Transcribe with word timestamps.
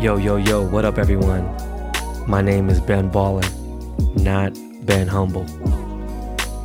Yo, 0.00 0.16
yo, 0.16 0.36
yo, 0.36 0.62
what 0.62 0.86
up, 0.86 0.96
everyone? 0.96 1.44
My 2.26 2.40
name 2.40 2.70
is 2.70 2.80
Ben 2.80 3.10
Baller, 3.10 3.44
not 4.16 4.56
Ben 4.86 5.06
Humble, 5.06 5.44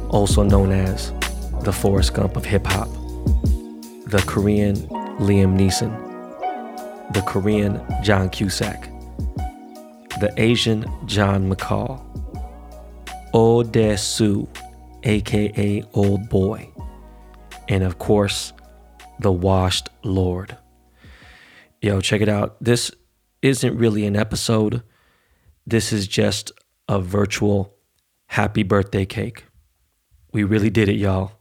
also 0.10 0.42
known 0.42 0.72
as 0.72 1.12
the 1.64 1.74
Forrest 1.74 2.14
Gump 2.14 2.38
of 2.38 2.46
hip 2.46 2.66
hop, 2.66 2.88
the 4.08 4.24
Korean 4.26 4.78
Liam 5.20 5.60
Neeson, 5.60 5.92
the 7.14 7.20
Korean 7.24 7.82
John 8.02 8.30
Cusack, 8.30 8.84
the 10.22 10.34
Asian 10.38 10.86
John 11.06 11.54
McCall, 11.54 12.02
Odesu, 13.34 14.48
aka 15.04 15.84
Old 15.94 16.30
Boy, 16.30 16.70
and 17.67 17.84
of 17.84 18.00
course, 18.00 18.54
the 19.20 19.34
Washed 19.34 19.90
Lord. 20.04 20.56
Yo, 21.81 22.00
check 22.00 22.22
it 22.22 22.30
out. 22.30 22.56
This 22.64 22.92
isn't 23.45 23.77
really 23.77 24.05
an 24.05 24.16
episode. 24.16 24.81
This 25.67 25.94
is 25.94 26.08
just 26.08 26.52
a 26.90 26.99
virtual 26.99 27.76
happy 28.27 28.63
birthday 28.63 29.05
cake. 29.05 29.45
We 30.34 30.44
really 30.44 30.72
did 30.72 30.90
it, 30.90 30.95
y'all. 30.95 31.34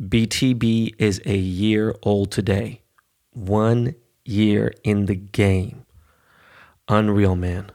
BTB 0.00 0.94
is 0.98 1.22
a 1.24 1.36
year 1.36 1.94
old 2.02 2.30
today. 2.30 2.82
One 3.32 3.94
year 4.24 4.72
in 4.84 5.06
the 5.06 5.14
game. 5.14 5.86
Unreal, 6.88 7.36
man. 7.36 7.72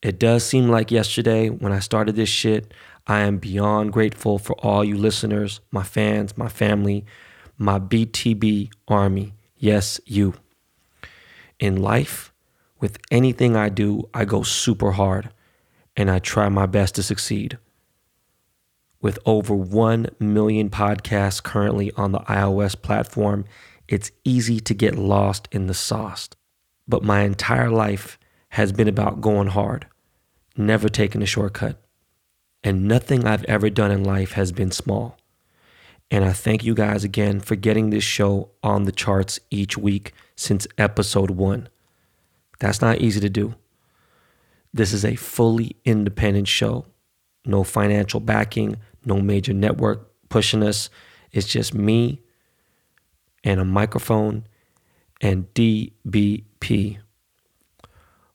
It 0.00 0.18
does 0.18 0.44
seem 0.44 0.68
like 0.68 0.92
yesterday 0.92 1.48
when 1.48 1.72
I 1.72 1.80
started 1.80 2.14
this 2.14 2.28
shit. 2.28 2.72
I 3.06 3.20
am 3.20 3.38
beyond 3.38 3.92
grateful 3.92 4.38
for 4.38 4.54
all 4.60 4.84
you 4.84 4.96
listeners, 4.96 5.60
my 5.72 5.82
fans, 5.82 6.38
my 6.38 6.48
family, 6.48 7.04
my 7.58 7.80
BTB 7.80 8.70
army. 8.86 9.34
Yes, 9.56 10.00
you. 10.06 10.34
In 11.58 11.76
life, 11.82 12.29
with 12.80 12.98
anything 13.10 13.56
I 13.56 13.68
do, 13.68 14.08
I 14.14 14.24
go 14.24 14.42
super 14.42 14.92
hard 14.92 15.30
and 15.96 16.10
I 16.10 16.18
try 16.18 16.48
my 16.48 16.66
best 16.66 16.94
to 16.96 17.02
succeed. 17.02 17.58
With 19.02 19.18
over 19.24 19.54
1 19.54 20.08
million 20.18 20.70
podcasts 20.70 21.42
currently 21.42 21.90
on 21.92 22.12
the 22.12 22.20
iOS 22.20 22.80
platform, 22.80 23.44
it's 23.88 24.10
easy 24.24 24.60
to 24.60 24.74
get 24.74 24.96
lost 24.96 25.48
in 25.52 25.66
the 25.66 25.74
sauce. 25.74 26.28
But 26.86 27.02
my 27.02 27.22
entire 27.22 27.70
life 27.70 28.18
has 28.50 28.72
been 28.72 28.88
about 28.88 29.20
going 29.20 29.48
hard, 29.48 29.86
never 30.56 30.88
taking 30.88 31.22
a 31.22 31.26
shortcut. 31.26 31.80
And 32.62 32.86
nothing 32.86 33.26
I've 33.26 33.44
ever 33.44 33.70
done 33.70 33.90
in 33.90 34.04
life 34.04 34.32
has 34.32 34.52
been 34.52 34.70
small. 34.70 35.16
And 36.10 36.24
I 36.24 36.32
thank 36.32 36.64
you 36.64 36.74
guys 36.74 37.04
again 37.04 37.40
for 37.40 37.56
getting 37.56 37.90
this 37.90 38.04
show 38.04 38.50
on 38.62 38.84
the 38.84 38.92
charts 38.92 39.40
each 39.50 39.78
week 39.78 40.12
since 40.36 40.66
episode 40.76 41.30
one. 41.30 41.68
That's 42.60 42.80
not 42.80 42.98
easy 42.98 43.20
to 43.20 43.28
do. 43.28 43.54
This 44.72 44.92
is 44.92 45.04
a 45.04 45.16
fully 45.16 45.76
independent 45.84 46.46
show. 46.46 46.86
No 47.44 47.64
financial 47.64 48.20
backing, 48.20 48.76
no 49.04 49.20
major 49.20 49.52
network 49.52 50.06
pushing 50.28 50.62
us. 50.62 50.88
It's 51.32 51.48
just 51.48 51.74
me 51.74 52.20
and 53.42 53.58
a 53.58 53.64
microphone 53.64 54.44
and 55.20 55.52
DBP. 55.54 56.98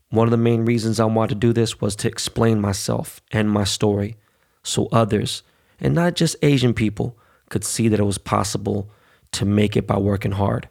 One 0.10 0.28
of 0.28 0.32
the 0.32 0.38
main 0.38 0.66
reasons 0.66 1.00
I 1.00 1.06
wanted 1.06 1.36
to 1.36 1.48
do 1.48 1.54
this 1.54 1.80
was 1.82 1.96
to 1.98 2.08
explain 2.08 2.60
myself 2.62 3.22
and 3.32 3.50
my 3.50 3.64
story 3.64 4.18
so 4.64 4.88
others, 4.92 5.44
and 5.80 5.94
not 5.94 6.16
just 6.16 6.36
Asian 6.42 6.74
people, 6.74 7.18
could 7.50 7.64
see 7.64 7.88
that 7.88 8.00
it 8.00 8.06
was 8.06 8.18
possible 8.18 8.90
to 9.34 9.46
make 9.46 9.78
it 9.78 9.86
by 9.86 9.98
working 9.98 10.32
hard. 10.32 10.68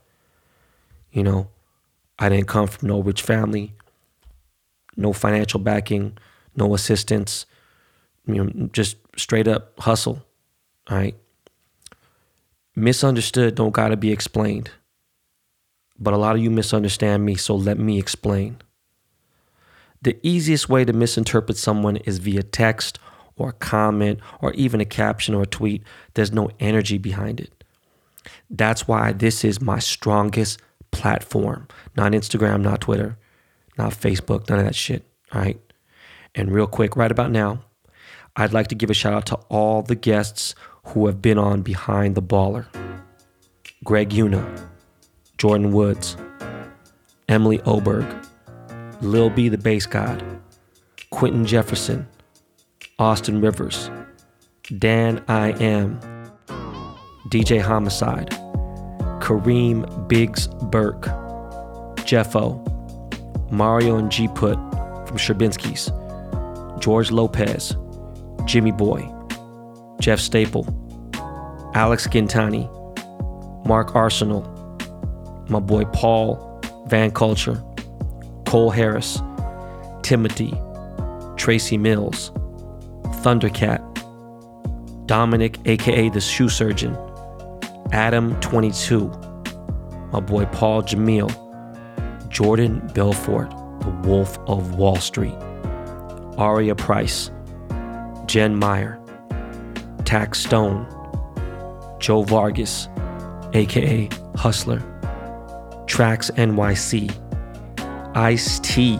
You 1.13 1.23
know, 1.23 1.51
I 2.19 2.29
didn't 2.29 2.49
come 2.49 2.67
from 2.67 2.89
no 2.89 3.01
rich 3.01 3.23
family, 3.23 3.75
no 4.97 5.13
financial 5.13 5.61
backing, 5.61 6.17
no 6.57 6.75
assistance, 6.75 7.47
you 8.27 8.45
know, 8.45 8.69
just 8.73 8.97
straight 9.17 9.49
up 9.49 9.79
hustle. 9.81 10.25
All 10.89 10.97
right. 10.97 11.17
Misunderstood 12.77 13.55
don't 13.55 13.73
got 13.73 13.89
to 13.89 13.97
be 13.97 14.13
explained. 14.13 14.71
But 15.99 16.15
a 16.15 16.17
lot 16.17 16.37
of 16.37 16.43
you 16.43 16.51
misunderstand 16.51 17.25
me, 17.25 17.37
so 17.37 17.55
let 17.55 17.79
me 17.79 17.99
explain. 17.99 18.59
The 20.03 20.19
easiest 20.23 20.69
way 20.69 20.85
to 20.85 20.93
misinterpret 20.93 21.57
someone 21.57 21.97
is 21.97 22.19
via 22.19 22.43
text 22.43 22.99
or 23.37 23.53
comment 23.53 24.21
or 24.41 24.53
even 24.53 24.81
a 24.81 24.85
caption 24.85 25.35
or 25.35 25.43
a 25.43 25.47
tweet, 25.47 25.83
there's 26.15 26.33
no 26.33 26.51
energy 26.61 26.99
behind 26.99 27.41
it. 27.41 27.65
That's 28.51 28.87
why 28.87 29.13
this 29.13 29.45
is 29.45 29.61
my 29.61 29.79
strongest 29.79 30.61
platform. 30.95 31.69
Not 31.97 32.13
Instagram, 32.13 32.63
not 32.63 32.81
Twitter, 32.81 33.19
not 33.77 33.93
Facebook, 33.93 34.49
none 34.49 34.59
of 34.59 34.65
that 34.65 34.75
shit. 34.75 35.05
All 35.33 35.41
right. 35.41 35.61
And 36.35 36.53
real 36.53 36.67
quick, 36.67 36.97
right 36.97 37.11
about 37.11 37.31
now, 37.31 37.63
I'd 38.37 38.53
like 38.53 38.69
to 38.69 38.75
give 38.75 38.91
a 38.91 38.95
shout 38.95 39.13
out 39.13 39.27
to 39.27 39.37
all 39.49 39.83
the 39.83 39.95
guests 39.95 40.55
who 40.87 41.07
have 41.07 41.23
been 41.23 41.39
on 41.39 41.63
Behind 41.63 42.15
the 42.15 42.23
Baller 42.23 42.67
Greg 43.85 44.11
Yuna, 44.11 44.69
Jordan 45.39 45.73
Woods, 45.73 46.17
Emily 47.29 47.61
Oberg, 47.63 48.07
Lil 49.01 49.31
B 49.31 49.49
the 49.49 49.59
Based 49.59 49.91
God, 49.91 50.25
Quentin 51.11 51.45
Jefferson, 51.45 52.07
Austin 52.99 53.41
Rivers, 53.41 53.91
Dan 54.79 55.23
I 55.29 55.51
Am, 55.63 56.01
DJ 57.29 57.61
Homicide, 57.61 58.35
Kareem 59.25 60.07
Biggs 60.07 60.49
Burke, 60.49 61.09
Jeffo, 62.05 62.63
Mario 63.51 63.97
and 63.97 64.13
G 64.13 64.29
Put 64.29 64.57
from 65.09 65.17
Sherbinskis, 65.17 65.89
George 66.79 67.11
Lopez, 67.11 67.75
Jimmy 68.45 68.71
Boy, 68.71 69.11
Jeff 69.99 70.21
Staple, 70.21 70.67
Alex 71.75 72.07
Gintani, 72.07 72.69
Mark 73.67 73.97
Arsenal, 73.97 74.43
my 75.49 75.59
boy 75.59 75.87
Paul 75.87 76.61
Van 76.89 77.11
Culture, 77.11 77.65
Cole 78.45 78.69
Harris, 78.69 79.23
Timothy, 80.03 80.53
Tracy 81.39 81.79
Mills, 81.79 82.31
Thundercat, 83.23 83.81
Dominic, 85.07 85.59
aka 85.65 86.11
the 86.11 86.21
Shoe 86.21 86.51
Surgeon, 86.51 86.95
Adam22, 87.91 90.13
my 90.13 90.21
boy 90.21 90.47
Paul 90.47 90.83
Jamil, 90.83 91.31
Jordan 92.29 92.81
Belfort, 92.95 93.51
the 93.81 93.91
Wolf 94.05 94.39
of 94.47 94.77
Wall 94.77 94.97
Street, 94.97 95.35
Aria 96.39 96.75
Price, 96.75 97.31
Jen 98.27 98.57
Meyer, 98.57 98.99
Taxstone, 100.05 100.87
Joe 102.01 102.23
Vargas, 102.23 102.89
aka 103.53 104.09
Hustler, 104.37 104.81
Trax 105.87 106.31
NYC, 106.33 107.15
Ice 108.17 108.59
T, 108.61 108.99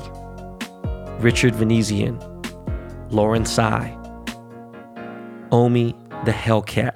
Richard 1.21 1.55
Venezian, 1.55 2.21
Lauren 3.11 3.45
Sai, 3.45 3.97
Omi 5.51 5.95
the 6.25 6.33
Hellcat, 6.33 6.95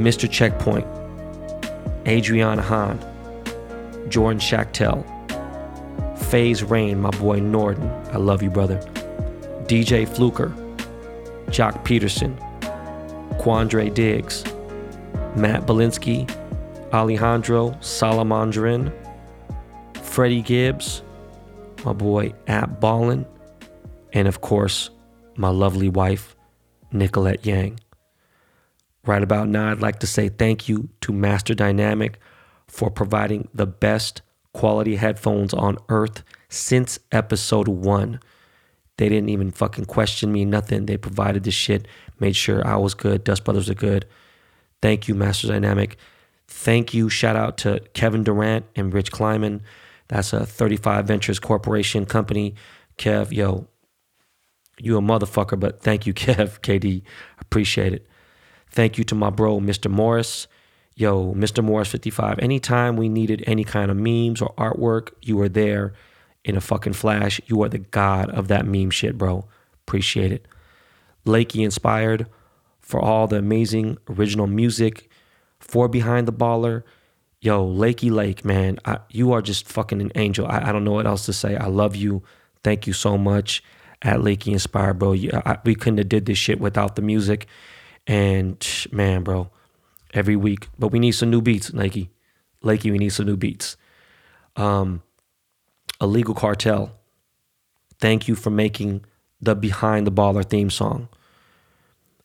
Mr. 0.00 0.30
Checkpoint, 0.30 0.86
Adriana 2.08 2.62
Hahn, 2.62 2.98
Jordan 4.08 4.40
Schachtel, 4.40 5.04
FaZe 6.16 6.62
Rain, 6.62 6.98
my 7.02 7.10
boy 7.10 7.38
Norden, 7.38 7.86
I 8.10 8.16
love 8.16 8.42
you, 8.42 8.48
brother, 8.48 8.78
DJ 9.66 10.08
Fluker, 10.08 10.54
Jock 11.50 11.84
Peterson, 11.84 12.34
Quandre 13.42 13.92
Diggs, 13.92 14.42
Matt 15.36 15.66
Belinsky, 15.66 16.26
Alejandro 16.94 17.72
Salamandrin, 17.80 18.90
Freddie 19.98 20.40
Gibbs, 20.40 21.02
my 21.84 21.92
boy 21.92 22.32
App 22.46 22.80
Ballin, 22.80 23.26
and 24.14 24.26
of 24.26 24.40
course, 24.40 24.88
my 25.36 25.50
lovely 25.50 25.90
wife, 25.90 26.34
Nicolette 26.90 27.44
Yang. 27.44 27.78
Right 29.06 29.22
about 29.22 29.48
now, 29.48 29.70
I'd 29.70 29.80
like 29.80 30.00
to 30.00 30.06
say 30.06 30.28
thank 30.28 30.68
you 30.68 30.90
to 31.02 31.12
Master 31.12 31.54
Dynamic 31.54 32.18
for 32.68 32.90
providing 32.90 33.48
the 33.54 33.66
best 33.66 34.22
quality 34.52 34.96
headphones 34.96 35.54
on 35.54 35.78
earth 35.88 36.22
since 36.48 36.98
episode 37.10 37.68
one. 37.68 38.20
They 38.98 39.08
didn't 39.08 39.30
even 39.30 39.50
fucking 39.50 39.86
question 39.86 40.30
me, 40.30 40.44
nothing. 40.44 40.84
They 40.84 40.98
provided 40.98 41.44
this 41.44 41.54
shit, 41.54 41.88
made 42.18 42.36
sure 42.36 42.66
I 42.66 42.76
was 42.76 42.92
good, 42.92 43.24
Dust 43.24 43.44
Brothers 43.44 43.70
are 43.70 43.74
good. 43.74 44.06
Thank 44.82 45.08
you, 45.08 45.14
Master 45.14 45.48
Dynamic. 45.48 45.96
Thank 46.46 46.92
you. 46.92 47.08
Shout 47.08 47.36
out 47.36 47.56
to 47.58 47.80
Kevin 47.94 48.24
Durant 48.24 48.66
and 48.74 48.92
Rich 48.92 49.12
Kleiman. 49.12 49.62
That's 50.08 50.32
a 50.32 50.44
35 50.44 51.06
Ventures 51.06 51.38
Corporation 51.38 52.04
company. 52.04 52.54
Kev, 52.98 53.32
yo, 53.32 53.68
you 54.78 54.98
a 54.98 55.00
motherfucker, 55.00 55.58
but 55.58 55.80
thank 55.80 56.06
you, 56.06 56.12
Kev, 56.14 56.60
KD. 56.60 57.02
Appreciate 57.40 57.92
it. 57.92 58.06
Thank 58.70 58.98
you 58.98 59.04
to 59.04 59.14
my 59.14 59.30
bro, 59.30 59.60
Mr. 59.60 59.90
Morris. 59.90 60.46
Yo, 60.94 61.34
Mr. 61.34 61.64
Morris 61.64 61.88
55. 61.88 62.38
Anytime 62.40 62.96
we 62.96 63.08
needed 63.08 63.42
any 63.46 63.64
kind 63.64 63.90
of 63.90 63.96
memes 63.96 64.42
or 64.42 64.52
artwork, 64.58 65.10
you 65.22 65.36
were 65.36 65.48
there 65.48 65.94
in 66.44 66.56
a 66.56 66.60
fucking 66.60 66.92
flash. 66.92 67.40
You 67.46 67.62
are 67.62 67.68
the 67.68 67.78
god 67.78 68.30
of 68.30 68.48
that 68.48 68.66
meme 68.66 68.90
shit, 68.90 69.16
bro. 69.16 69.46
Appreciate 69.86 70.32
it. 70.32 70.46
Lakey 71.26 71.64
inspired 71.64 72.26
for 72.80 73.00
all 73.00 73.26
the 73.26 73.36
amazing 73.36 73.98
original 74.08 74.46
music 74.46 75.10
for 75.58 75.88
Behind 75.88 76.26
the 76.26 76.32
Baller. 76.32 76.82
Yo, 77.40 77.66
Lakey 77.66 78.10
Lake, 78.10 78.44
man, 78.44 78.78
I, 78.84 78.98
you 79.08 79.32
are 79.32 79.40
just 79.40 79.68
fucking 79.68 80.00
an 80.00 80.12
angel. 80.14 80.46
I, 80.46 80.68
I, 80.68 80.72
don't 80.72 80.84
know 80.84 80.92
what 80.92 81.06
else 81.06 81.24
to 81.26 81.32
say. 81.32 81.56
I 81.56 81.66
love 81.66 81.96
you. 81.96 82.22
Thank 82.62 82.86
you 82.86 82.92
so 82.92 83.16
much 83.16 83.62
at 84.02 84.18
Lakey 84.20 84.52
Inspired, 84.52 84.98
bro. 84.98 85.12
You, 85.12 85.30
I, 85.46 85.58
we 85.64 85.74
couldn't 85.74 85.98
have 85.98 86.08
did 86.08 86.26
this 86.26 86.36
shit 86.36 86.60
without 86.60 86.96
the 86.96 87.02
music. 87.02 87.46
And 88.10 88.66
man, 88.90 89.22
bro, 89.22 89.50
every 90.12 90.34
week. 90.34 90.66
But 90.76 90.88
we 90.88 90.98
need 90.98 91.12
some 91.12 91.30
new 91.30 91.40
beats, 91.40 91.72
Nike. 91.72 92.10
Lakey, 92.64 92.90
we 92.90 92.98
need 92.98 93.10
some 93.10 93.26
new 93.26 93.36
beats. 93.36 93.76
Um, 94.56 95.04
Illegal 96.00 96.34
Cartel. 96.34 96.90
Thank 98.00 98.26
you 98.26 98.34
for 98.34 98.50
making 98.50 99.04
the 99.40 99.54
Behind 99.54 100.08
the 100.08 100.10
Baller 100.10 100.44
theme 100.44 100.70
song. 100.70 101.08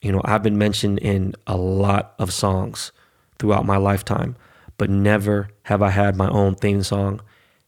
You 0.02 0.12
know, 0.12 0.22
I've 0.26 0.42
been 0.42 0.58
mentioned 0.58 0.98
in 1.00 1.36
a 1.46 1.56
lot 1.56 2.16
of 2.18 2.34
songs 2.34 2.92
throughout 3.38 3.64
my 3.68 3.78
lifetime, 3.78 4.36
but 4.80 4.90
never 4.90 5.50
have 5.64 5.84
I 5.84 5.92
had 5.92 6.16
my 6.16 6.30
own 6.30 6.56
theme 6.56 6.82
song. 6.82 7.22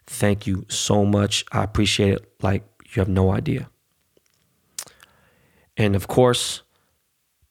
Thank 0.08 0.48
you 0.48 0.66
so 0.70 1.06
much. 1.06 1.46
I 1.52 1.64
appreciate 1.64 2.14
it 2.14 2.34
like 2.42 2.64
you 2.96 3.00
have 3.00 3.10
no 3.10 3.32
idea. 3.32 3.70
And 5.78 5.96
of 5.96 6.08
course, 6.08 6.64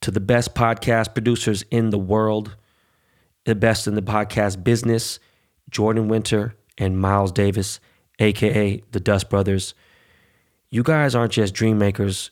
to 0.07 0.13
the 0.13 0.21
best 0.21 0.55
podcast 0.55 1.15
producers 1.15 1.65
in 1.69 1.91
the 1.91 1.99
world, 1.99 2.55
the 3.45 3.57
best 3.57 3.89
in 3.89 3.97
the 3.97 4.01
podcast 4.01 4.63
business, 4.63 5.19
Jordan 5.69 6.07
Winter 6.07 6.55
and 6.79 7.01
Miles 7.01 7.33
Davis, 7.33 7.81
aka 8.21 8.81
the 8.93 9.01
Dust 9.01 9.29
Brothers. 9.29 9.75
You 10.71 10.85
guys 10.85 11.17
aren't 11.17 11.33
just 11.33 11.55
dream 11.55 11.79
makers. 11.79 12.31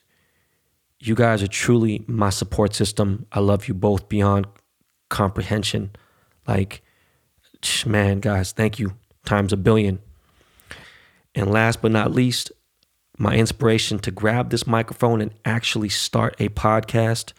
You 1.01 1.17
guys 1.17 1.43
are 1.43 1.49
truly 1.49 2.05
my 2.07 2.31
support 2.31 2.77
system. 2.77 3.27
I 3.33 3.41
love 3.41 3.67
you 3.67 3.75
both 3.75 4.09
beyond 4.09 4.47
comprehension. 5.11 5.91
Like, 6.47 6.81
man, 7.85 8.21
guys, 8.21 8.53
thank 8.53 8.79
you 8.79 8.93
times 9.25 9.53
a 9.53 9.57
billion. 9.57 9.99
And 11.35 11.51
last 11.51 11.83
but 11.83 11.91
not 11.91 12.13
least, 12.13 12.53
my 13.19 13.35
inspiration 13.35 13.99
to 13.99 14.13
grab 14.13 14.51
this 14.51 14.65
microphone 14.65 15.21
and 15.21 15.35
actually 15.45 15.89
start 15.89 16.37
a 16.39 16.51
podcast. 16.51 17.33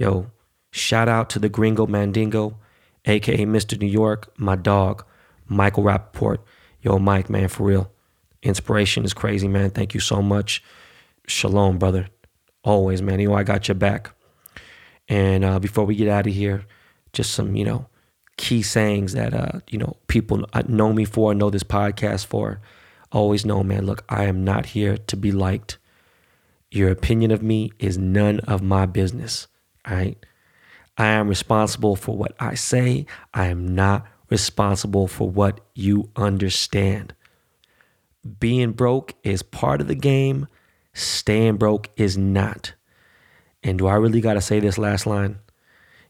Yo, 0.00 0.30
shout 0.70 1.10
out 1.10 1.28
to 1.28 1.38
the 1.38 1.50
Gringo 1.50 1.86
Mandingo, 1.86 2.56
aka 3.04 3.44
Mr. 3.44 3.78
New 3.78 3.86
York, 3.86 4.32
my 4.38 4.56
dog, 4.56 5.04
Michael 5.46 5.82
Rapaport. 5.82 6.38
Yo, 6.80 6.98
Mike, 6.98 7.28
man, 7.28 7.48
for 7.48 7.64
real. 7.64 7.92
Inspiration 8.42 9.04
is 9.04 9.12
crazy, 9.12 9.46
man. 9.46 9.68
Thank 9.68 9.92
you 9.92 10.00
so 10.00 10.22
much. 10.22 10.64
Shalom, 11.26 11.76
brother. 11.76 12.08
Always, 12.64 13.02
man. 13.02 13.22
Know, 13.22 13.34
I 13.34 13.42
got 13.42 13.68
your 13.68 13.74
back. 13.74 14.14
And 15.06 15.44
uh, 15.44 15.58
before 15.58 15.84
we 15.84 15.96
get 15.96 16.08
out 16.08 16.26
of 16.26 16.32
here, 16.32 16.64
just 17.12 17.34
some, 17.34 17.54
you 17.54 17.66
know, 17.66 17.84
key 18.38 18.62
sayings 18.62 19.12
that, 19.12 19.34
uh, 19.34 19.60
you 19.68 19.76
know, 19.76 19.98
people 20.06 20.46
know 20.66 20.94
me 20.94 21.04
for, 21.04 21.34
know 21.34 21.50
this 21.50 21.62
podcast 21.62 22.24
for. 22.24 22.62
Always 23.12 23.44
know, 23.44 23.62
man, 23.62 23.84
look, 23.84 24.02
I 24.08 24.24
am 24.24 24.44
not 24.44 24.64
here 24.64 24.96
to 24.96 25.16
be 25.18 25.30
liked. 25.30 25.76
Your 26.70 26.90
opinion 26.90 27.30
of 27.30 27.42
me 27.42 27.72
is 27.78 27.98
none 27.98 28.40
of 28.40 28.62
my 28.62 28.86
business. 28.86 29.46
Right. 29.88 30.18
I 30.98 31.06
am 31.06 31.28
responsible 31.28 31.96
for 31.96 32.16
what 32.16 32.34
I 32.38 32.54
say. 32.54 33.06
I 33.32 33.46
am 33.46 33.74
not 33.74 34.06
responsible 34.28 35.08
for 35.08 35.28
what 35.28 35.60
you 35.74 36.10
understand. 36.16 37.14
Being 38.38 38.72
broke 38.72 39.14
is 39.22 39.42
part 39.42 39.80
of 39.80 39.88
the 39.88 39.94
game, 39.94 40.46
staying 40.92 41.56
broke 41.56 41.88
is 41.96 42.18
not. 42.18 42.74
And 43.62 43.78
do 43.78 43.86
I 43.86 43.94
really 43.94 44.20
got 44.20 44.34
to 44.34 44.40
say 44.40 44.60
this 44.60 44.78
last 44.78 45.06
line? 45.06 45.38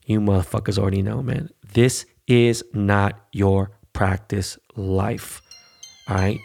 You 0.04 0.20
motherfuckers 0.20 0.78
already 0.78 1.02
know, 1.02 1.22
man. 1.22 1.50
This 1.72 2.04
is 2.26 2.64
not 2.72 3.20
your 3.32 3.70
practice 3.92 4.58
life. 4.76 5.40
All 6.08 6.16
right. 6.16 6.40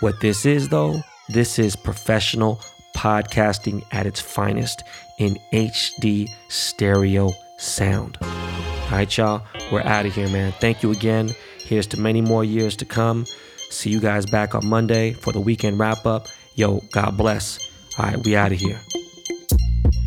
What 0.00 0.20
this 0.20 0.46
is, 0.46 0.68
though, 0.68 1.00
this 1.28 1.58
is 1.58 1.74
professional 1.74 2.60
podcasting 2.98 3.84
at 3.92 4.06
its 4.06 4.20
finest 4.20 4.82
in 5.18 5.38
HD 5.52 6.28
stereo 6.48 7.30
sound. 7.56 8.18
All 8.20 8.90
right, 8.90 9.16
y'all, 9.16 9.42
we're 9.70 9.82
out 9.82 10.04
of 10.04 10.12
here, 10.12 10.28
man. 10.28 10.52
Thank 10.60 10.82
you 10.82 10.90
again. 10.90 11.30
Here's 11.64 11.86
to 11.88 12.00
many 12.00 12.20
more 12.20 12.42
years 12.42 12.74
to 12.78 12.84
come. 12.84 13.24
See 13.70 13.90
you 13.90 14.00
guys 14.00 14.26
back 14.26 14.56
on 14.56 14.66
Monday 14.66 15.12
for 15.12 15.32
the 15.32 15.38
weekend 15.38 15.78
wrap 15.78 16.06
up. 16.06 16.26
Yo, 16.56 16.80
God 16.90 17.16
bless. 17.16 17.60
All 17.98 18.06
right, 18.06 18.18
we 18.24 18.34
out 18.34 18.50
of 18.50 18.58
here. 18.58 18.80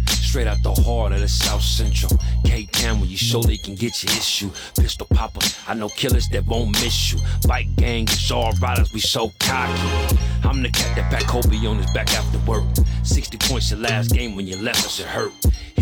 Straight 0.07 0.47
out 0.47 0.57
the 0.61 0.73
heart 0.73 1.13
of 1.13 1.21
the 1.21 1.29
South 1.29 1.61
Central. 1.61 2.19
K-Town 2.45 2.99
when 2.99 3.09
you 3.09 3.17
show 3.17 3.41
they 3.41 3.57
can 3.57 3.75
get 3.75 4.03
your 4.03 4.11
issue. 4.11 4.49
Pistol 4.77 5.07
poppers, 5.13 5.57
I 5.65 5.75
know 5.75 5.87
killers 5.87 6.27
that 6.29 6.45
won't 6.45 6.71
miss 6.71 7.13
you. 7.13 7.19
Bike 7.47 7.73
gang, 7.77 8.03
it's 8.03 8.31
all 8.31 8.51
riders, 8.61 8.91
we 8.91 8.99
so 8.99 9.31
cocky. 9.39 10.17
I'm 10.51 10.61
the 10.61 10.69
cat 10.69 10.97
that 10.97 11.09
back 11.09 11.25
Kobe 11.27 11.65
on 11.65 11.77
his 11.77 11.89
back 11.91 12.13
after 12.13 12.37
work. 12.39 12.65
60 13.03 13.37
points 13.37 13.71
your 13.71 13.79
last 13.79 14.11
game 14.11 14.35
when 14.35 14.45
you 14.45 14.57
left 14.57 14.85
us, 14.85 14.99
it 14.99 15.05
hurt. 15.05 15.31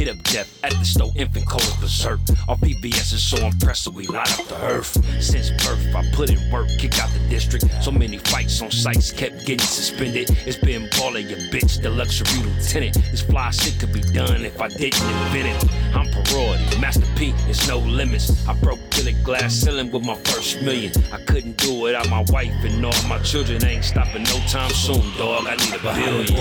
Up 0.10 0.24
death 0.24 0.60
at 0.64 0.72
the 0.72 0.84
stove, 0.84 1.16
infant 1.16 1.46
cold 1.46 1.78
berserk. 1.80 2.20
Our 2.48 2.56
PBS 2.56 3.14
is 3.14 3.22
so 3.22 3.38
impressive, 3.46 3.94
we 3.94 4.08
light 4.08 4.40
up 4.40 4.48
the 4.48 4.60
earth. 4.66 4.98
Since 5.22 5.52
birth, 5.64 5.86
I 5.94 6.04
put 6.14 6.32
in 6.32 6.52
work, 6.52 6.68
kick 6.80 6.98
out 7.00 7.12
the 7.12 7.20
district. 7.30 7.66
So 7.84 7.92
many 7.92 8.18
fights 8.18 8.60
on 8.64 8.72
sites 8.72 9.12
kept 9.12 9.46
getting 9.46 9.68
suspended. 9.68 10.32
It's 10.48 10.58
been 10.58 10.90
balling 10.98 11.30
your 11.30 11.38
bitch, 11.52 11.84
the 11.84 11.92
luxury 11.92 12.42
lieutenant. 12.42 12.96
This 13.12 13.22
fly 13.22 13.52
shit 13.52 13.80
could 13.80 13.94
be 13.94 14.02
done 14.02 14.46
if 14.46 14.60
I 14.60 14.70
didn't 14.70 15.04
invent 15.04 15.64
it. 15.64 15.96
I'm 15.96 16.10
priority, 16.30 16.80
Master 16.80 17.06
P, 17.16 17.34
there's 17.46 17.68
no 17.68 17.78
limits. 17.80 18.48
I 18.48 18.54
broke 18.54 18.80
to 18.92 19.04
the 19.04 19.14
glass 19.24 19.54
ceiling 19.54 19.92
with 19.92 20.06
my 20.06 20.16
first 20.16 20.62
million. 20.62 20.92
I 21.12 21.18
couldn't 21.26 21.58
do 21.58 21.72
it 21.72 21.82
without 21.84 22.10
my 22.10 22.24
wife 22.30 22.54
and 22.64 22.86
all 22.86 23.04
my 23.08 23.20
children 23.20 23.64
ain't 23.66 23.84
stopping 23.84 24.24
no 24.24 24.38
time 24.48 24.72
soon, 24.72 25.02
dog. 25.18 25.46
I 25.48 25.56
need 25.56 25.74
a 25.74 25.82
billion. 25.82 26.34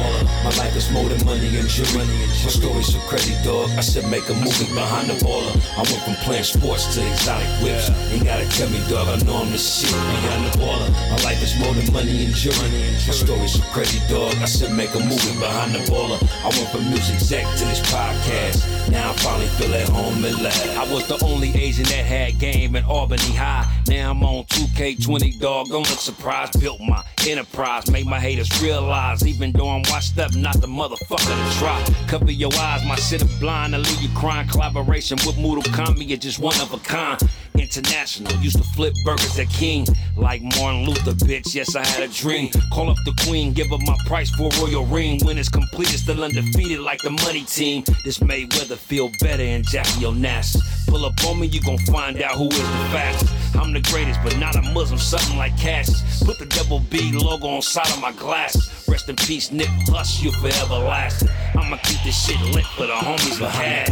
My 0.44 0.52
life 0.56 0.76
is 0.76 0.90
more 0.90 1.08
than 1.08 1.24
money 1.24 1.56
and 1.56 1.68
jewelry. 1.68 2.06
My 2.06 2.50
story's 2.50 2.92
so 2.92 3.00
crazy, 3.08 3.34
dog. 3.44 3.57
I 3.66 3.80
said 3.80 4.08
make 4.10 4.28
a 4.28 4.34
movie 4.34 4.68
behind 4.74 5.08
the 5.08 5.14
baller. 5.24 5.54
I 5.74 5.82
went 5.82 6.02
from 6.04 6.14
playing 6.26 6.44
sports 6.44 6.94
to 6.94 7.06
exotic 7.06 7.48
whips. 7.62 7.90
Ain't 8.12 8.24
gotta 8.24 8.48
tell 8.48 8.68
me, 8.70 8.78
dog. 8.88 9.08
I 9.08 9.16
know 9.24 9.42
I'm 9.42 9.50
the 9.50 9.58
shit 9.58 9.90
behind 9.90 10.46
the 10.46 10.58
baller. 10.58 10.90
My 11.10 11.18
life 11.24 11.42
is 11.42 11.58
more 11.58 11.74
than 11.74 11.92
money 11.92 12.26
and 12.26 12.34
jewelry. 12.34 12.70
My 13.06 13.14
story's 13.14 13.54
so 13.54 13.62
crazy, 13.72 14.00
dog. 14.08 14.34
I 14.38 14.44
said 14.44 14.72
make 14.76 14.94
a 14.94 15.00
movie 15.00 15.38
behind 15.38 15.74
the 15.74 15.80
baller. 15.90 16.18
I 16.44 16.48
went 16.54 16.68
from 16.70 16.88
music 16.90 17.16
exec 17.16 17.44
to 17.58 17.64
this 17.64 17.80
podcast. 17.90 18.90
Now 18.90 19.10
I 19.10 19.12
finally 19.14 19.48
feel 19.58 19.74
at 19.74 19.88
home 19.88 20.24
and 20.24 20.42
laugh. 20.42 20.78
I 20.78 20.92
was 20.92 21.06
the 21.08 21.18
only 21.24 21.50
Asian 21.54 21.84
that 21.84 22.04
had 22.04 22.38
game 22.38 22.76
in 22.76 22.84
Albany 22.84 23.34
High. 23.34 23.66
Now 23.88 24.10
I'm 24.10 24.22
on 24.22 24.44
2K20, 24.44 25.40
dog. 25.40 25.68
Don't 25.68 25.88
look 25.88 26.00
surprised. 26.00 26.60
Built 26.60 26.80
my 26.80 27.02
enterprise, 27.26 27.90
made 27.90 28.06
my 28.06 28.18
haters 28.18 28.62
realize. 28.62 29.26
Even 29.26 29.52
though 29.52 29.68
I'm 29.68 29.82
washed 29.90 30.18
up, 30.18 30.34
not 30.34 30.60
the 30.60 30.66
motherfucker 30.66 31.18
to 31.18 31.58
try. 31.58 31.82
Cover 32.06 32.30
your 32.30 32.50
eyes, 32.54 32.84
my 32.86 32.96
shit 32.96 33.22
is 33.22 33.37
blind. 33.40 33.74
I 33.74 33.78
leave 33.78 34.00
you 34.00 34.08
crying. 34.14 34.48
Collaboration 34.48 35.18
with 35.26 35.36
Moodle 35.36 35.64
you're 36.08 36.18
just 36.18 36.38
one 36.38 36.58
of 36.60 36.72
a 36.72 36.78
kind. 36.78 37.20
International, 37.54 38.32
used 38.40 38.56
to 38.56 38.62
flip 38.62 38.94
burgers 39.04 39.38
at 39.38 39.48
King. 39.50 39.86
Like 40.16 40.42
Martin 40.42 40.84
Luther, 40.84 41.12
bitch. 41.12 41.54
Yes, 41.54 41.74
I 41.74 41.84
had 41.84 42.08
a 42.08 42.12
dream. 42.12 42.50
Call 42.72 42.90
up 42.90 42.96
the 43.04 43.14
queen, 43.24 43.52
give 43.52 43.68
her 43.70 43.78
my 43.84 43.96
price 44.06 44.30
for 44.30 44.48
a 44.52 44.60
royal 44.60 44.86
ring. 44.86 45.20
When 45.24 45.38
it's 45.38 45.48
complete, 45.48 45.92
it's 45.92 46.02
still 46.02 46.22
undefeated 46.22 46.80
like 46.80 47.00
the 47.02 47.10
money 47.10 47.42
team. 47.42 47.82
This 48.04 48.18
Mayweather 48.18 48.76
feel 48.76 49.10
better 49.20 49.42
and 49.42 49.66
Jackie 49.66 50.04
Onassis. 50.04 50.77
Pull 50.88 51.04
up 51.04 51.14
on 51.26 51.38
me, 51.38 51.46
you 51.46 51.60
gon' 51.60 51.78
find 51.78 52.20
out 52.22 52.36
who 52.36 52.48
is 52.48 52.58
the 52.58 52.88
fastest. 52.90 53.56
I'm 53.56 53.72
the 53.72 53.80
greatest, 53.80 54.20
but 54.24 54.36
not 54.38 54.56
a 54.56 54.62
Muslim, 54.72 54.98
something 54.98 55.36
like 55.36 55.56
Cassius. 55.58 56.22
Put 56.24 56.38
the 56.38 56.46
double 56.46 56.80
B 56.80 57.12
logo 57.12 57.46
on 57.46 57.62
side 57.62 57.90
of 57.90 58.00
my 58.00 58.12
glasses. 58.12 58.70
Rest 58.88 59.08
in 59.08 59.16
peace, 59.16 59.52
Nip 59.52 59.68
Hush, 59.92 60.22
you 60.22 60.32
forever 60.32 60.80
lasting. 60.80 61.28
I'ma 61.54 61.76
keep 61.82 62.00
this 62.04 62.16
shit 62.16 62.40
lit 62.54 62.64
for 62.76 62.86
the 62.86 62.94
homies 62.94 63.40
with 63.40 63.52
cash. 63.52 63.88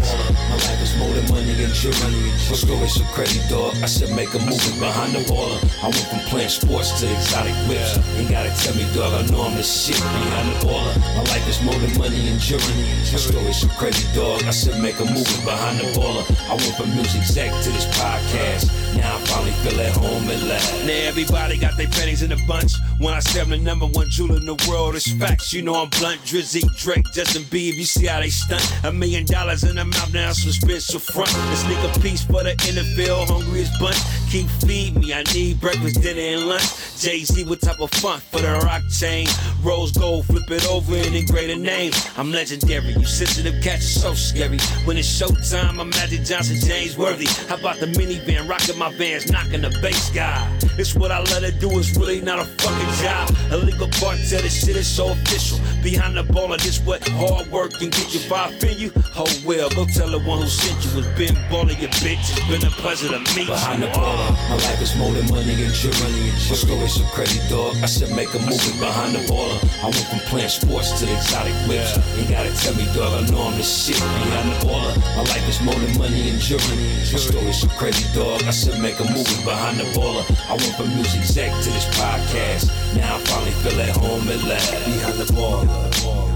My 0.49 0.57
life 0.57 0.81
is 0.81 0.97
more 0.97 1.13
than 1.13 1.29
money 1.29 1.53
and 1.65 1.73
jewelry. 1.75 2.33
My 2.49 2.57
story's 2.57 2.95
so 2.95 3.05
crazy, 3.13 3.41
dog. 3.49 3.75
I 3.83 3.87
said 3.87 4.15
make 4.17 4.33
a 4.33 4.41
movie 4.41 4.81
behind 4.81 5.13
the 5.13 5.21
baller. 5.29 5.61
I 5.83 5.93
went 5.93 6.07
from 6.09 6.21
playing 6.33 6.49
sports 6.49 7.01
to 7.01 7.13
exotic 7.13 7.57
whips. 7.69 8.01
Ain't 8.17 8.31
gotta 8.31 8.53
tell 8.57 8.77
me, 8.77 8.89
dog. 8.95 9.13
I 9.13 9.27
know 9.29 9.43
I'm 9.45 9.57
the 9.57 9.63
shit 9.63 10.01
behind 10.01 10.49
the 10.49 10.57
baller. 10.65 10.95
My 11.17 11.25
life 11.29 11.47
is 11.49 11.61
more 11.61 11.77
than 11.77 11.93
money 11.99 12.29
and 12.29 12.41
jewelry. 12.41 12.77
My 13.13 13.21
story's 13.21 13.61
so 13.61 13.69
crazy, 13.77 14.07
dog. 14.17 14.45
I 14.45 14.53
said 14.53 14.81
make 14.81 14.97
a 15.01 15.05
movie 15.05 15.41
behind 15.45 15.81
the 15.81 15.93
baller. 15.93 16.25
I 16.49 16.55
went 16.57 16.77
from 16.77 16.86
music 16.95 17.21
exec 17.21 17.51
to 17.65 17.71
this 17.71 17.87
podcast. 17.99 18.71
Now 18.97 19.17
I 19.17 19.19
finally 19.27 19.53
feel 19.63 19.81
at 19.81 19.93
home 19.97 20.29
and 20.29 20.49
laugh. 20.49 20.87
Now 20.87 21.09
everybody 21.09 21.59
got 21.59 21.77
their 21.77 21.89
pennies 21.89 22.23
in 22.23 22.33
a 22.33 22.37
bunch. 22.47 22.73
When 22.99 23.13
I 23.13 23.21
say 23.21 23.41
I'm 23.41 23.51
the 23.51 23.59
number 23.59 23.87
one 23.87 24.09
jeweler 24.09 24.37
in 24.37 24.47
the 24.47 24.57
world, 24.69 24.95
it's 24.97 25.11
facts. 25.13 25.53
You 25.53 25.63
know 25.63 25.75
I'm 25.75 25.91
blunt, 25.91 26.21
Drizzy, 26.23 26.63
Drake, 26.79 27.05
Justin 27.13 27.43
Bieber. 27.45 27.75
You 27.77 27.85
see 27.85 28.07
how 28.07 28.21
they 28.21 28.31
stunt? 28.31 28.65
A 28.85 28.93
million 28.93 29.25
dollars 29.27 29.65
in 29.65 29.77
the 29.77 29.85
mouth 29.85 30.13
now, 30.13 30.33
some 30.33 30.53
spit 30.53 30.83
so 30.83 30.99
front. 30.99 31.31
The 31.31 31.57
sneaker 31.57 32.01
piece 32.01 32.25
for 32.25 32.43
the 32.43 32.55
NFL, 32.57 33.29
hungriest 33.29 33.79
bunch. 33.81 33.99
Keep 34.37 34.49
feed 34.67 34.97
me. 34.97 35.13
I 35.13 35.23
need 35.35 35.61
breakfast, 35.61 36.01
dinner, 36.03 36.21
and 36.21 36.49
lunch. 36.49 37.01
Jay 37.01 37.25
Z, 37.25 37.45
what 37.45 37.61
type 37.61 37.81
of 37.81 37.91
fun 37.93 38.21
for 38.21 38.41
the 38.41 38.53
rock 38.65 38.83
chain? 38.91 39.27
Rose 39.63 39.93
gold, 39.93 40.27
flip 40.27 40.51
it 40.51 40.67
over 40.69 40.97
and 40.97 41.15
engrave 41.15 41.51
a 41.51 41.57
name. 41.57 41.93
I'm 42.17 42.33
legendary. 42.33 42.93
You 42.93 43.05
sensitive 43.05 43.63
cats 43.63 43.97
are 43.97 44.01
so 44.01 44.15
scary. 44.15 44.59
When 44.85 44.97
it's 44.97 45.09
showtime, 45.09 45.79
I'm 45.79 45.91
Magic 45.91 46.25
Johnson, 46.25 46.57
James 46.61 46.97
Worthy. 46.97 47.27
How 47.49 47.57
about 47.57 47.81
the 47.81 47.87
minivan, 47.87 48.49
rocking 48.49 48.79
my 48.79 48.93
vans, 48.97 49.31
knocking 49.31 49.63
the 49.63 49.71
bass 49.83 50.11
guy? 50.11 50.41
It's 50.79 50.95
what 50.95 51.11
I 51.11 51.21
let 51.21 51.43
her 51.43 51.51
do, 51.51 51.71
it's 51.79 51.97
really 51.97 52.21
not 52.21 52.39
a 52.39 52.45
fucking 52.45 53.05
job. 53.05 53.31
Illegal 53.53 53.89
cartel, 53.89 54.43
this 54.43 54.65
shit 54.65 54.77
is 54.77 54.87
so 54.87 55.13
official. 55.13 55.59
Behind 55.83 56.17
the 56.17 56.23
ball, 56.25 56.47
baller, 56.47 56.59
this 56.63 56.81
what 56.81 57.07
hard 57.09 57.51
work 57.51 57.73
can 57.73 57.91
get 57.91 58.15
you. 58.15 58.21
I 58.35 58.49
offend 58.49 58.79
you, 58.79 58.93
oh 59.17 59.27
well, 59.45 59.69
go 59.71 59.85
tell 59.87 60.11
the 60.11 60.21
one 60.21 60.41
who 60.43 60.47
sent 60.47 60.85
you 60.85 60.97
was 60.97 61.07
been 61.19 61.35
Baller, 61.51 61.79
your 61.81 61.91
bitch. 62.03 62.19
It's 62.37 62.49
been 62.49 62.65
a 62.67 62.71
pleasure 62.71 63.09
to 63.09 63.19
meet 63.35 63.47
Behind 63.47 63.83
you. 63.83 63.89
the 63.89 63.93
baller, 63.93 64.26
my 64.49 64.57
life 64.57 64.81
is 64.81 64.95
more 64.97 65.13
than 65.13 65.27
money 65.31 65.55
and 65.65 65.75
jewelry. 65.75 66.33
My 66.49 66.57
story's 66.57 66.95
so 66.95 67.05
crazy, 67.15 67.41
dog. 67.49 67.77
I 67.83 67.87
should 67.87 68.11
make 68.15 68.33
a 68.35 68.39
movie 68.39 68.75
behind 68.79 69.15
the 69.15 69.23
baller. 69.31 69.59
I 69.83 69.91
went 69.93 70.07
from 70.09 70.21
playing 70.31 70.49
sports 70.49 70.99
to 71.01 71.05
exotic 71.07 71.55
whips. 71.69 71.97
You 72.17 72.29
gotta 72.29 72.53
tell 72.57 72.75
me, 72.75 72.87
dog, 72.95 73.13
I 73.13 73.27
know 73.31 73.43
I'm 73.49 73.57
the 73.57 73.63
shit. 73.63 73.99
Behind 73.99 74.49
the 74.53 74.59
baller, 74.67 74.95
my 75.17 75.23
life 75.23 75.49
is 75.49 75.61
more 75.63 75.75
than 75.75 75.99
money 75.99 76.31
and 76.31 76.39
jewelry. 76.39 76.79
My 77.13 77.19
story's 77.19 77.61
so 77.61 77.69
crazy, 77.79 78.07
dog. 78.15 78.43
I 78.45 78.51
should 78.51 78.79
make 78.81 78.99
a 79.01 79.05
movie 79.05 79.41
behind 79.45 79.79
the 79.79 79.87
baller. 79.97 80.25
I 80.49 80.55
went 80.55 80.75
from 80.77 80.89
music 80.95 81.21
exec 81.21 81.51
to 81.51 81.71
this 81.71 81.87
podcast. 81.99 82.71
Now 82.97 83.17
I 83.17 83.19
finally 83.27 83.55
feel 83.63 83.81
at 83.81 83.97
home 83.97 84.29
at 84.29 84.43
last. 84.45 84.73
Behind 84.87 85.19
the 85.19 85.29
baller. 85.35 86.27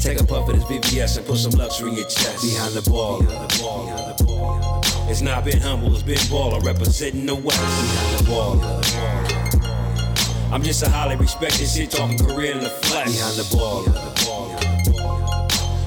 Take 0.00 0.18
a 0.18 0.24
puff 0.24 0.48
of 0.48 0.54
this 0.54 0.64
BBS 0.64 1.18
and 1.18 1.26
put 1.26 1.36
some 1.36 1.52
luxury 1.52 1.90
in 1.90 1.96
your 1.96 2.06
chest. 2.06 2.42
Behind 2.42 2.72
the 2.72 2.82
ball. 2.88 4.29
It's 5.10 5.20
not 5.20 5.44
been 5.44 5.60
humble, 5.60 5.92
it's 5.92 6.02
been 6.02 6.16
baller, 6.30 6.64
representing 6.64 7.26
the 7.26 7.34
West. 7.34 7.60
Behind 7.60 8.18
the 8.18 8.24
ball. 8.30 8.60
I'm 10.52 10.62
just 10.62 10.82
a 10.82 10.88
highly 10.88 11.16
respected 11.16 11.68
shit 11.68 11.90
talking 11.90 12.18
career 12.18 12.52
in 12.52 12.60
the 12.60 12.70
flesh. 12.70 13.16
Behind 13.16 13.36
the 13.36 13.44
ball. 13.54 13.84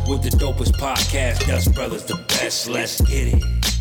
With 0.08 0.24
the 0.24 0.30
dopest 0.38 0.74
podcast, 0.74 1.48
Dust 1.48 1.74
Brothers, 1.74 2.04
the 2.04 2.16
best. 2.28 2.68
Let's 2.70 3.00
get 3.02 3.34
it. 3.34 3.73